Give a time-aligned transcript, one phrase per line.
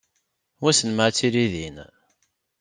[0.61, 1.77] Wissen m ad tili din.